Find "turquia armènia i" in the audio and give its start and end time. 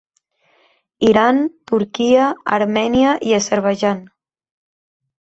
1.71-3.37